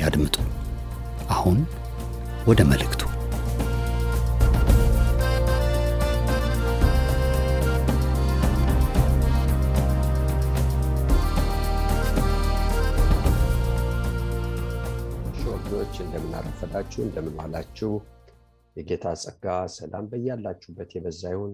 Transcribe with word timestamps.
ያድምጡ። 0.00 0.36
አሁን 1.30 1.58
ወደ 2.48 2.60
መልእክቱ። 2.70 3.02
ወገኖች 15.50 15.94
እንደምናረፈዳችሁ 16.04 17.00
እንደምንዋላችሁ 17.04 17.90
የጌታ 18.76 19.12
ጸጋ 19.22 19.44
ሰላም 19.76 20.04
በያላችሁበት 20.10 20.90
የበዛ 20.96 21.22
ይሁን። 21.34 21.52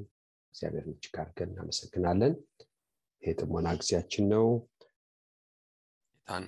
እግዚአብሔር 0.55 0.87
እጅግ 0.93 1.17
አድርገን 1.23 1.51
እናመሰግናለን። 1.53 2.35
ይህ 3.23 3.35
ጥሞና 3.41 3.69
ጊዜያችን 3.81 4.27
ነው። 4.33 4.47
ጌታን 6.11 6.45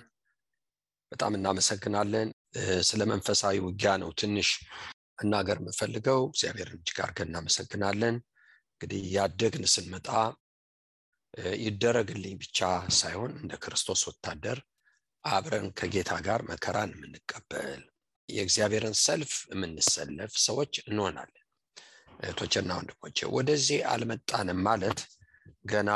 በጣም 1.13 1.33
እናመሰግናለን። 1.39 2.29
ስለ 2.89 3.03
መንፈሳዊ 3.11 3.57
ውጊያ 3.65 3.91
ነው 4.03 4.11
ትንሽ 4.21 4.49
መናገር 5.19 5.59
የምፈልገው። 5.61 6.21
እግዚአብሔር 6.31 6.69
እጅግ 6.75 6.99
አድርገን 7.05 7.31
እናመሰግናለን። 7.31 8.17
እንግዲህ 8.73 9.03
ያደግን 9.15 9.65
ስንመጣ 9.73 10.09
ይደረግልኝ 11.61 12.35
ብቻ 12.43 12.59
ሳይሆን 12.99 13.33
እንደ 13.41 13.55
ክርስቶስ 13.63 14.03
ወታደር 14.09 14.59
አብረን 15.25 15.67
ከጌታ 15.79 16.13
ጋር 16.27 16.41
መከራን 16.51 16.93
የምንቀበል 16.97 17.83
የእግዚአብሔርን 18.29 18.97
ሰልፍ 19.03 19.33
የምንሰለፍ 19.53 20.33
ሰዎች 20.47 20.73
እንሆናለን። 20.87 21.45
እህቶችና 22.21 22.71
ወንድሞቼ 22.79 23.19
ወደዚህ 23.37 23.81
አልመጣንም 23.91 24.61
ማለት 24.69 25.01
ገና 25.73 25.91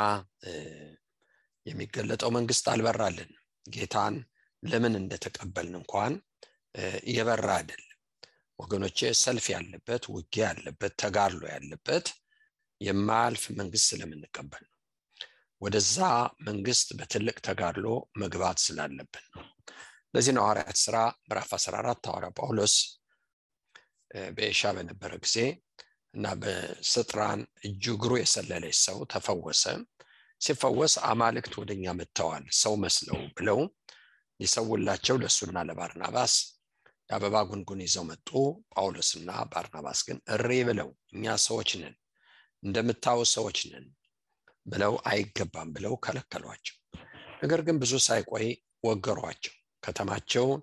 የሚገለጠው 1.65 2.29
መንግስት 2.37 2.65
አልበራልን። 2.71 3.31
ጌታን 3.65 4.15
ለምን 4.63 4.93
እንደተቀበልን 4.99 5.75
እንኳን 5.79 6.13
የበራ 7.13 7.47
አይደለም 7.57 7.89
ወገኖቼ። 8.59 8.99
ሰልፍ 9.21 9.45
ያለበት 9.53 10.03
ውጊያ 10.13 10.43
ያለበት 10.49 10.93
ተጋድሎ 11.01 11.43
ያለበት 11.53 12.05
የማያልፍ 12.81 13.43
መንግስት 13.59 13.85
ስለምንቀበል 13.91 14.63
ነው። 14.65 14.79
ወደዛ 15.61 15.97
መንግስት 16.47 16.87
በትልቅ 16.99 17.37
ተጋድሎ 17.47 17.87
መግባት 18.21 18.57
ስላለብን 18.63 19.25
ነው። 19.33 19.43
ለዚህ 20.13 20.33
ነው 20.35 20.43
ሐዋርያት 20.45 20.77
ስራ 20.81 20.95
ምዕራፍ 21.27 21.51
14 21.59 22.09
ሐዋርያ 22.09 22.29
ጳውሎስ 22.39 22.75
በኤሻ 24.31 24.71
በነበረ 24.75 25.11
ጊዜ 25.23 25.37
እና 26.13 26.25
በስጥራን 26.41 27.39
እጁ 27.67 27.83
እግሩ 27.95 28.11
የሰለለች 28.19 28.77
ሰው 28.83 28.97
ተፈወሰ። 29.13 29.63
ሲፈወስ 30.41 30.93
አማልክት 31.09 31.53
ወደኛ 31.61 31.85
መጥተዋል 31.99 32.43
ሰው 32.61 32.73
መስለው 32.83 33.19
ብለው 33.37 33.59
ሊሰውላቸው 34.43 35.15
ለእሱና 35.21 35.57
ለባርናባስ 35.67 36.33
የአበባ 37.09 37.35
ጉንጉን 37.49 37.81
ይዘው 37.83 38.03
መጡ። 38.09 38.29
ጳውሎስና 38.73 39.31
ባርናባስ 39.51 39.99
ግን 40.07 40.17
እሬ 40.33 40.49
ብለው 40.67 40.89
እኛ 41.13 41.35
ሰዎች 41.45 41.71
ነን፣ 41.81 41.95
እንደምታዩ 42.63 43.19
ሰዎች 43.33 43.59
ነን 43.71 43.85
ብለው 44.65 44.93
አይገባም 45.09 45.69
ብለው 45.75 45.93
ከለከሏቸው። 46.05 46.75
ነገር 47.43 47.61
ግን 47.67 47.77
ብዙ 47.81 47.93
ሳይቆይ 48.05 48.47
ወገሯቸው። 48.83 49.53
ከተማቸውን 49.83 50.61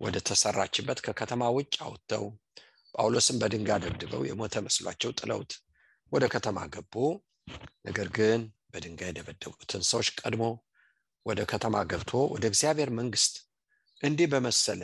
ወደ 0.00 0.16
ተሰራችበት 0.28 0.98
ከከተማ 1.06 1.42
ውጭ 1.56 1.74
አውጥተው 1.86 2.24
ጳውሎስን 2.94 3.36
በድንጋይ 3.42 3.78
ደብድበው 3.84 4.22
የሞተ 4.28 4.54
መስሏቸው 4.66 5.10
ጥለውት 5.20 5.52
ወደ 6.12 6.24
ከተማ 6.34 6.58
ገቡ። 6.74 6.94
ነገር 7.86 8.08
ግን 8.16 8.40
በድንጋይ 8.72 9.08
የደበደቡትን 9.10 9.82
ሰዎች 9.90 10.08
ቀድሞ 10.20 10.44
ወደ 11.26 11.40
ከተማ 11.50 11.76
ገብቶ 11.90 12.12
ወደ 12.32 12.44
እግዚአብሔር 12.50 12.90
መንግስት 12.98 13.34
እንዲህ 14.00 14.28
በመሰለ 14.32 14.82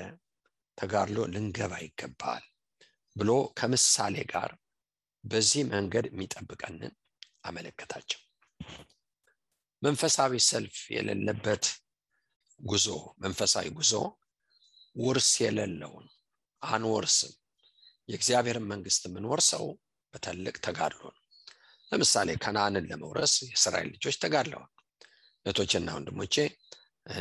ተጋድሎ 0.79 1.19
ልንገባ 1.33 1.73
ይገባል 1.85 2.45
ብሎ 3.17 3.31
ከምሳሌ 3.59 4.17
ጋር 4.33 4.51
በዚህ 5.25 5.63
መንገድ 5.73 6.07
የሚጠብቀንን 6.09 6.93
አመለከታቸው። 7.45 8.21
መንፈሳዊ 9.83 10.33
ሰልፍ 10.49 10.77
የሌለበት 10.95 11.65
ጉዞ 12.61 12.87
መንፈሳዊ 13.25 13.67
ጉዞ 13.79 13.93
ውርስ 14.97 15.31
የሌለውን 15.43 16.07
አንወርስም። 16.63 17.35
የእግዚአብሔርን 18.09 18.67
መንግስት 18.71 19.03
የምንወርሰው 19.07 19.65
በትልቅ 20.15 20.57
ተጋድሎ 20.67 21.03
ነው። 21.09 21.23
ለምሳሌ 21.93 22.29
ከነአንን 22.43 22.89
ለመውረስ 22.91 23.35
የእስራኤል 23.45 23.89
ልጆች 23.95 24.17
ተጋድለዋል። 24.23 24.73
እህቶችና 25.49 25.89
ወንድሞቼ 25.97 26.35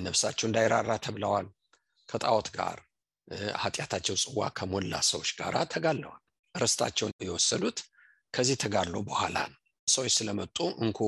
ነፍሳቸው 0.04 0.46
እንዳይራራ 0.48 0.92
ተብለዋል። 1.06 1.48
ከጣዖት 2.10 2.48
ጋር 2.58 2.78
ኃጢአታቸው 3.62 4.16
ጽዋ 4.24 4.42
ከሞላ 4.58 4.94
ሰዎች 5.10 5.30
ጋር 5.40 5.56
ተጋድለዋል። 5.74 6.22
ርስታቸውን 6.56 7.14
የወሰዱት 7.26 7.80
ከዚህ 8.34 8.58
ተጋድሎ 8.64 8.98
በኋላ 9.08 9.38
ሰዎች 9.88 10.14
ስለመጡ 10.18 10.58
እንኩ 10.84 11.00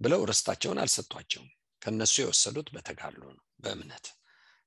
ብለው 0.00 0.20
ርስታቸውን 0.30 0.80
አልሰጧቸውም። 0.82 1.48
ከነሱ 1.82 2.14
የወሰዱት 2.20 2.68
በተጋድሎ 2.74 3.22
ነው፣ 3.30 3.44
በእምነት። 3.62 4.06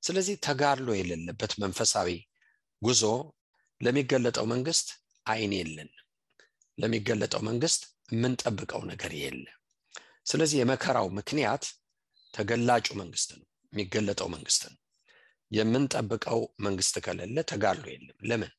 ስለዚህ 0.04 0.36
ተጋድሎ 0.46 0.90
የሌለበት 0.98 1.54
መንፈሳዊ 1.64 2.10
ጉዞ 2.82 3.04
ለሚገለጠው 3.82 4.46
መንግስት 4.54 4.88
አይን 5.26 5.54
የለን፣ 5.58 5.90
ለሚገለጠው 6.78 7.42
መንግስት 7.50 7.82
የምንጠብቀው 8.14 8.82
ነገር 8.92 9.12
የለ። 9.22 9.46
ስለዚህ 10.30 10.58
የመከራው 10.60 11.08
ምክንያት 11.18 11.64
ተገላጩ 12.34 12.88
መንግስት 13.00 13.30
ነው፣ 13.36 13.44
የሚገለጠው 13.74 14.28
መንግስት 14.36 14.62
ነው። 14.68 14.78
የምንጠብቀው 15.52 16.40
መንግስት 16.66 16.96
ከሌለ 17.06 17.38
ተጋድሎ 17.52 17.86
የለም። 17.94 18.18
ለምን? 18.30 18.52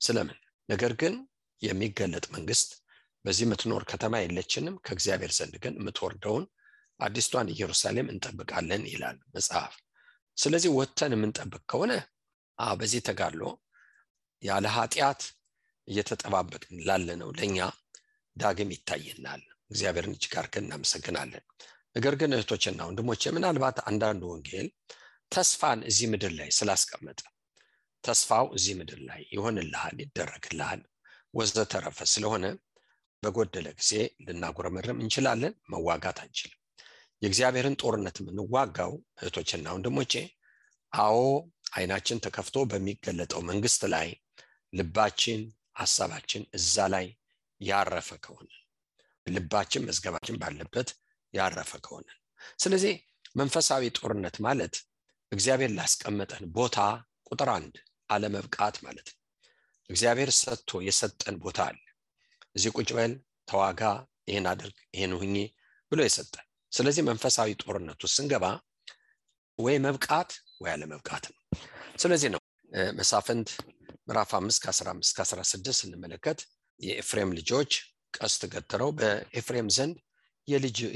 ስለምን? 0.00 0.38
ነገር 0.68 0.92
ግን 1.00 1.14
የሚገለጥ 1.62 2.24
መንግስት 2.36 2.68
በዚህ 3.24 3.44
የምትኖር 3.46 3.82
ከተማ 3.90 4.14
የለችንም፣ 4.22 4.76
ከእግዚአብሔር 4.84 5.32
ዘንድ 5.38 5.54
ግን 5.64 5.74
የምትወርደውን 5.78 6.44
አዲስቷን 7.00 7.50
ኢየሩሳሌም 7.54 8.10
እንጠብቃለን 8.12 8.82
ይላል 8.92 9.18
መጽሐፍ። 9.34 9.74
ስለዚህ 10.36 10.70
ወጥተን 10.78 11.14
የምንጠብቅ 11.14 11.62
ከሆነ 11.70 11.92
በዚህ 12.78 13.00
ተጋድሎ 13.08 13.42
ያለ 14.42 14.66
ኃጢአት 14.74 15.22
እየተጠባበቅን 15.88 16.82
ላለነው 16.88 17.30
ለእኛ 17.38 17.58
ዳግም 18.36 18.70
ይታየናል። 18.74 19.42
እግዚአብሔርን 19.70 20.14
እጅግ 20.16 20.34
አድርገን 20.40 20.64
እናመሰግናለን። 20.66 21.44
ነገር 21.96 22.14
ግን 22.20 22.34
እህቶችና 22.36 22.80
ወንድሞቼ 22.88 23.22
ምናልባት 23.36 23.78
አንዳንዱ 23.90 24.22
ወንጌል 24.32 24.66
ተስፋን 25.32 25.80
እዚህ 25.90 26.06
ምድር 26.12 26.32
ላይ 26.38 26.48
ስላስቀመጠ 26.56 27.20
ተስፋው 28.04 28.46
እዚህ 28.56 28.74
ምድር 28.78 29.00
ላይ 29.08 29.20
ይሆንልሃል፣ 29.34 29.96
ይደረግልሃል 30.04 30.80
ወዘተረፈ 31.34 31.98
ስለሆነ 32.12 32.44
በጎደለ 33.22 33.68
ጊዜ 33.80 33.92
ልናጉረመርም 34.26 35.00
እንችላለን፣ 35.02 35.54
መዋጋት 35.72 36.18
አንችልም። 36.22 36.56
የእግዚአብሔርን 37.22 37.78
ጦርነት 37.82 38.16
የምንዋጋው 38.20 38.92
እህቶችና 39.20 39.66
ወንድሞቼ፣ 39.74 40.14
አዎ 40.92 41.18
አይናችን 41.74 42.22
ተከፍቶ 42.24 42.58
በሚገለጠው 42.70 43.42
መንግስት 43.50 43.82
ላይ 43.94 44.08
ልባችን፣ 44.72 45.42
ሀሳባችን 45.80 46.42
እዛ 46.58 46.86
ላይ 46.94 47.06
ያረፈ 47.60 48.10
ከሆነ 48.24 48.48
ልባችን፣ 49.26 49.84
መዝገባችን 49.88 50.38
ባለበት 50.42 50.88
ያረፈ 51.34 51.72
ከሆነ 51.84 52.08
ስለዚህ 52.58 52.94
መንፈሳዊ 53.36 53.82
ጦርነት 53.96 54.36
ማለት 54.46 54.74
እግዚአብሔር 55.32 55.70
ላስቀመጠን 55.76 56.44
ቦታ 56.56 56.78
ቁጥር 57.28 57.50
አንድ 57.56 57.74
አለመብቃት 58.10 58.76
ማለት 58.86 59.08
ነው። 59.10 59.18
እግዚአብሔር 59.90 60.30
ሰጥቶ 60.38 60.80
የሰጠን 60.86 61.36
ቦታ 61.44 61.58
አለ። 61.68 61.78
እዚህ 62.56 62.70
ቁጭ 62.76 62.90
በል፣ 62.96 63.12
ተዋጋ፣ 63.48 63.82
ይህን 64.28 64.46
አድርግ፣ 64.50 64.78
ይህን 64.96 65.12
ሁኚ 65.20 65.36
ብሎ 65.92 66.00
የሰጠን። 66.06 66.46
ስለዚህ 66.72 67.02
መንፈሳዊ 67.08 67.48
ውስጥ 68.00 68.16
ስንገባ 68.16 68.44
ወይ 69.58 69.76
መብቃት 69.86 70.30
ወይ 70.62 70.70
አለመብቃት 70.74 71.24
ነው። 71.32 71.38
ስለዚህ 71.98 72.28
ነው 72.34 72.40
መሳፍንት 72.98 73.48
ምዕራፍ 74.06 74.30
አምስት 74.38 74.60
ከአስራ 74.64 74.88
አምስት 74.94 75.12
ከአስራ 75.16 75.40
ስድስት 75.50 75.78
ስንመለከት 75.82 76.38
የኤፍሬም 76.80 77.30
ልጆች 77.38 77.72
ቀስት 78.14 78.42
ገትረው 78.52 78.90
በኤፍሬም 78.98 79.68
ዘንድ 79.76 79.96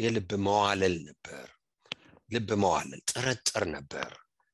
የልብ 0.03 0.31
መዋለል 0.47 0.97
ነበር፣ 1.09 1.47
ልብ 2.29 2.51
መዋለል 2.63 3.01
ጥርጥር 3.11 3.65
ነበር 3.75 4.11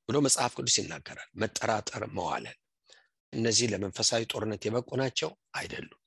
ብሎ 0.09 0.19
መጽሐፍ 0.27 0.53
ቅዱስ 0.59 0.77
ይናገራል። 0.81 1.29
መጠራጠር፣ 1.43 2.05
መዋለል 2.17 2.59
እነዚህ 3.33 3.67
ለመንፈሳዊ 3.73 4.23
ጦርነት 4.33 4.63
የበቁ 4.67 4.89
ናቸው 5.01 5.31
አይደሉም። 5.55 6.01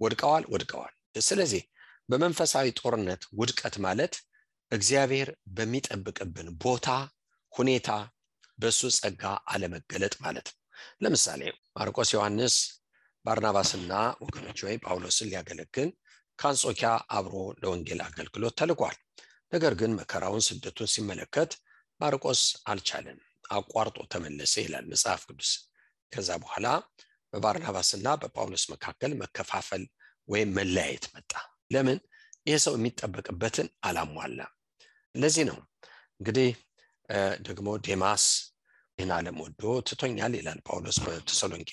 ወድቀዋል፣ 0.00 0.44
ወድቀዋል። 0.52 0.94
ስለዚህ 1.22 1.62
በመንፈሳዊ 2.08 2.66
ጦርነት 2.80 3.22
ውድቀት 3.38 3.74
ማለት 3.86 4.14
እግዚአብሔር 4.72 5.28
በሚጠብቅብን 5.56 6.48
ቦታ፣ 6.62 6.86
ሁኔታ 7.52 7.90
በእሱ 8.58 8.90
ጸጋ 8.96 9.22
አለመገለጥ 9.52 10.14
ማለት 10.24 10.46
ነው። 10.50 10.56
ለምሳሌ 11.02 11.42
ማርቆስ 11.76 12.10
ዮሐንስ 12.14 12.56
ባርናባስና 13.28 13.92
ወገኖች 14.22 14.58
ወይ 14.66 14.76
ጳውሎስን 14.84 15.28
ሊያገለግል 15.30 15.88
ከአንጾኪያ 16.38 16.90
አብሮ 17.16 17.34
ለወንጌል 17.62 18.00
አገልግሎት 18.04 18.54
ተልኳል። 18.60 18.96
ነገር 19.52 19.72
ግን 19.80 19.96
መከራውን 19.98 20.44
ስደቱን 20.46 20.90
ሲመለከት 20.92 21.50
ማርቆስ 22.00 22.40
አልቻለም፣ 22.70 23.18
አቋርጦ 23.50 23.98
ተመለሰ 24.12 24.54
ይላል 24.64 24.86
መጽሐፍ 24.92 25.20
ቅዱስ። 25.28 25.50
ከዛ 26.12 26.30
በኋላ 26.42 26.66
በባርናባስና 27.32 28.08
በጳውሎስ 28.22 28.64
መካከል 28.72 29.12
መከፋፈል 29.22 29.84
ወይም 30.28 30.50
መለያየት 30.58 31.06
መጣ። 31.14 31.32
ለምን? 31.74 31.98
ይህ 32.46 32.58
ሰው 32.64 32.74
የሚጠበቅበትን 32.78 33.68
አላሟላም። 33.84 34.52
ለዚህ 35.14 35.44
ነው 35.50 35.58
እንግዲህ 36.20 36.50
ደግሞ 37.46 37.68
ዴማስ 37.86 38.24
ይህን 38.98 39.12
ዓለም 39.16 39.38
ወዶ 39.42 39.62
ትቶኛል 39.88 40.32
ይላል 40.38 40.60
ጳውሎስ 40.66 40.98
በተሰሎንቄ 41.04 41.72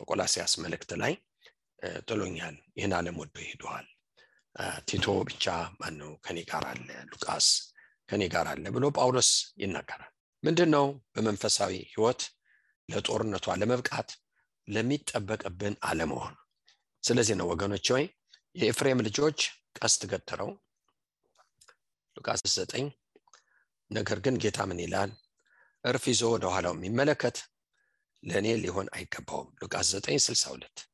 በቆላሲያስ 0.00 0.52
መልእክት 0.64 0.90
ላይ 1.02 1.12
ጥሎኛል፣ 2.08 2.56
ይህን 2.78 2.92
ዓለም 2.98 3.16
ወዶ 3.20 3.36
ሄደዋል። 3.44 3.86
ቲቶ 4.88 5.06
ብቻ 5.28 5.44
ማነው 5.80 6.12
ከኔ 6.24 6.38
ጋር 6.50 6.64
አለ፣ 6.70 6.88
ሉቃስ 7.10 7.46
ከኔ 8.08 8.22
ጋር 8.34 8.46
አለ 8.52 8.64
ብሎ 8.76 8.84
ጳውሎስ 8.96 9.30
ይናገራል። 9.62 10.12
ምንድን 10.42 10.70
ነው 10.74 10.84
በመንፈሳዊ 11.14 11.72
ህይወት 11.92 12.20
ለጦርነቱ 12.88 13.46
አለመብቃት፣ 13.54 14.10
ለሚጠበቅብን 14.68 15.74
አለመሆን። 15.88 16.34
ስለዚህ 17.04 17.34
ነው 17.40 17.46
ወገኖች 17.52 17.86
ሆይ 17.94 18.04
የኤፍሬም 18.54 19.02
ልጆች 19.06 19.38
ቀስት 19.78 20.02
ገትረው 20.12 20.50
ሉቃስ 22.16 22.42
ዘጠኝ 22.54 22.86
ነገር 23.90 24.18
ግን 24.24 24.36
ጌታ 24.42 24.58
ምን 24.68 24.78
ይላል? 24.84 25.10
እርፍ 25.84 26.04
ይዞ 26.10 26.22
ወደ 26.32 26.44
ኋላው 26.52 26.74
የሚመለከት 26.76 27.36
ለእኔ 28.22 28.46
ሊሆን 28.62 28.88
አይገባውም። 28.96 29.50
ሉቃስ 29.60 29.90
9 29.98 30.20
62 30.26 30.84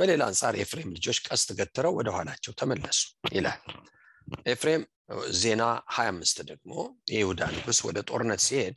በሌላ 0.00 0.22
አንጻር 0.30 0.54
የኤፍሬም 0.56 0.94
ልጆች 0.96 1.18
ቀስት 1.26 1.48
ገትረው 1.58 1.92
ወደ 1.98 2.08
ኋላቸው 2.16 2.52
ተመለሱ 2.60 3.00
ይላል። 3.32 3.60
ኤፍሬም 4.52 4.82
ዜና 5.38 5.62
25 5.96 6.40
ደግሞ 6.50 6.72
የይሁዳ 7.12 7.42
ንጉሥ 7.54 7.78
ወደ 7.88 7.98
ጦርነት 8.08 8.40
ሲሄድ 8.46 8.76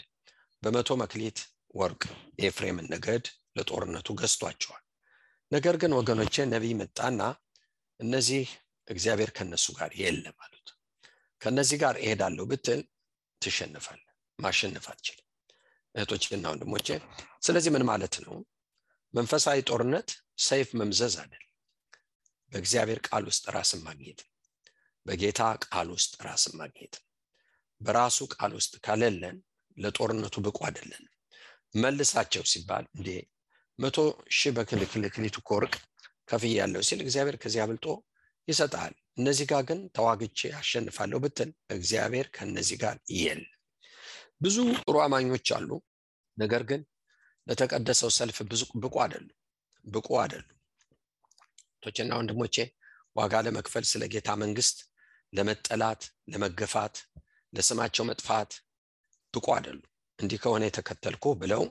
በመቶ 0.63 0.89
መክሊት 1.01 1.39
ወርቅ 1.75 2.01
የኤፍሬምን 2.39 2.89
ነገድ 2.93 3.25
ለጦርነቱ 3.57 4.07
ገዝቷቸዋል። 4.19 4.83
ነገር 5.51 5.75
ግን 5.81 5.91
ወገኖቼ 5.99 6.45
ነቢይ 6.47 6.73
መጣና 6.81 7.21
እነዚህ 7.99 8.45
እግዚአብሔር 8.87 9.31
ከነሱ 9.37 9.65
ጋር 9.79 9.91
የለም 10.01 10.37
አሉት። 10.43 10.67
ከነዚህ 11.41 11.77
ጋር 11.83 11.95
እሄዳለሁ 12.03 12.45
ብትል 12.51 12.81
ትሸንፋል፣ 13.41 14.01
ማሸነፍ 14.39 14.85
አትችልም። 14.91 15.26
እህቶችና 15.95 16.45
ወንድሞቼ 16.51 16.87
ስለዚህ 17.45 17.71
ምን 17.75 17.83
ማለት 17.89 18.15
ነው? 18.25 18.35
መንፈሳዊ 19.13 19.59
ጦርነት 19.69 20.09
ሰይፍ 20.39 20.69
መምዘዝ 20.79 21.13
አይደል። 21.21 21.43
በእግዚአብሔር 22.51 22.99
ቃል 23.07 23.23
ውስጥ 23.29 23.43
ራስን 23.55 23.81
ማግኘት 23.87 24.19
በጌታ 25.05 25.41
ቃል 25.65 25.87
ውስጥ 25.95 26.13
ራስን 26.25 26.53
ማግኘት 26.61 26.95
በራሱ 27.81 28.17
ቃል 28.33 28.51
ውስጥ 28.57 28.73
ካለለን 28.85 29.37
ለጦርነቱ 29.77 30.35
ብቁ 30.45 30.59
አይደለንም። 30.67 31.13
መልሳቸው 31.75 32.43
ሲባል 32.51 32.85
እንዴ 32.97 33.09
መቶ 33.79 33.97
ሺህ 34.31 34.51
በክልክልክሊቱ 34.55 35.35
እኮ 35.41 35.49
ወርቅ 35.57 35.73
ከፍዬ 36.29 36.53
ያለው 36.59 36.81
ሲል 36.87 36.99
እግዚአብሔር 37.03 37.35
ከዚህ 37.41 37.61
አብልጦ 37.63 37.85
ይሰጣል። 38.47 38.93
እነዚህ 39.17 39.45
ጋር 39.51 39.61
ግን 39.69 39.79
ተዋግቼ 39.95 40.39
አሸንፋለሁ 40.59 41.19
ብትል 41.23 41.49
እግዚአብሔር 41.69 42.27
ከነዚህ 42.35 42.77
ጋር 42.83 42.95
የለ። 43.17 43.43
ብዙ 44.41 44.55
ጥሩ 44.79 44.95
አማኞች 45.03 45.47
አሉ፣ 45.55 45.69
ነገር 46.37 46.63
ግን 46.69 46.81
ለተቀደሰው 47.47 48.11
ሰልፍ 48.17 48.37
ብቁ 48.83 48.95
አይደሉም 49.03 49.33
ብቁ 49.85 50.07
አይደሉም። 50.21 50.53
ቶችና 51.83 52.11
ወንድሞቼ 52.19 52.55
ዋጋ 53.15 53.35
ለመክፈል 53.45 53.85
ስለ 53.91 54.03
ጌታ 54.13 54.29
መንግስት 54.43 54.77
ለመጠላት፣ 55.33 56.01
ለመገፋት፣ 56.31 56.95
ለስማቸው 57.53 58.05
መጥፋት 58.09 58.51
ብቁ 59.33 59.47
አይደሉም። 59.55 59.87
እንዲህ 60.19 60.39
ከሆነ 60.43 60.63
የተከተልኩ 60.67 61.25
ብለው 61.41 61.63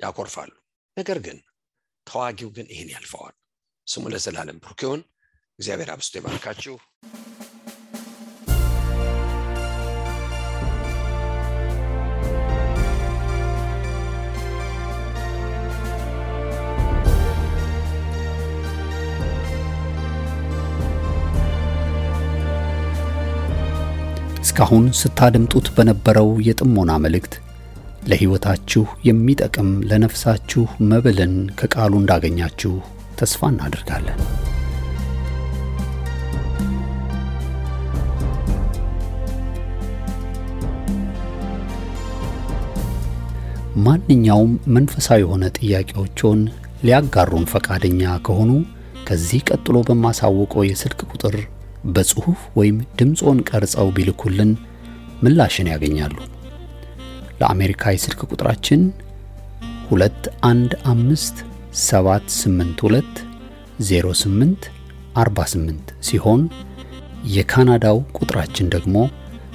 ያኮርፋሉ። 0.00 0.52
ነገር 0.96 1.18
ግን 1.26 1.38
ተዋጊው 2.06 2.50
ግን 2.56 2.66
ይህን 2.72 2.92
ያልፈዋል። 2.94 3.34
ስሙ 3.86 4.04
ለዘላለም 4.12 4.60
ብሩክ 4.62 4.80
ይሁን። 4.84 5.02
እግዚአብሔር 5.58 5.90
አብስቶ 5.94 6.14
ይባርካችሁ። 6.20 6.74
እስካሁን 24.56 24.84
ስታደምጡት 24.98 25.68
በነበረው 25.76 26.28
የጥሞና 26.46 26.90
መልእክት 27.04 27.32
ለሕይወታችሁ 28.10 28.82
የሚጠቅም 29.06 29.70
ለነፍሳችሁ 29.88 30.62
መብልን 30.90 31.32
ከቃሉ 31.58 31.92
እንዳገኛችሁ 32.00 32.72
ተስፋ 33.18 33.48
እናደርጋለን። 33.50 34.20
ማንኛውም 43.80 44.52
መንፈሳዊ 44.76 45.20
የሆነ 45.24 45.50
ጥያቄዎችን 45.58 46.40
ሊያጋሩን 46.84 47.50
ፈቃደኛ 47.52 48.14
ከሆኑ 48.28 48.52
ከዚህ 49.08 49.42
ቀጥሎ 49.50 49.82
በማሳወቀው 49.90 50.64
የስልክ 50.68 51.02
ቁጥር 51.12 51.36
በጽሑፍ 51.94 52.40
ወይም 52.56 52.76
ድምፆን 52.98 53.38
ቀርጸው 53.48 53.88
ቢልኩልን 53.96 54.50
ምላሽን 55.22 55.68
ያገኛሉ። 55.72 56.16
ለአሜሪካ 57.40 57.92
የስልክ 57.94 58.20
ቁጥራችን 58.30 58.80
2157820848 64.64 65.70
ሲሆን 66.08 66.42
የካናዳው 67.34 67.98
ቁጥራችን 68.18 68.66
ደግሞ 68.74 68.96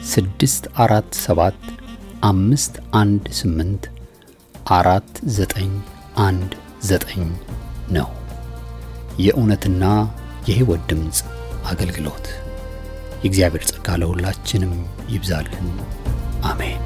647 0.09 1.71
518 2.23 3.89
4919 4.69 7.23
ነው። 7.91 8.09
የእውነትና 9.19 9.83
የሕይወት 10.49 10.81
ድምፅ 10.89 11.17
አገልግሎት 11.65 12.27
የእግዚአብሔር 13.23 13.63
ጸጋ 13.65 13.95
ለሁላችንም 13.95 14.73
ይብዛልን። 15.09 15.67
አሜን። 16.43 16.83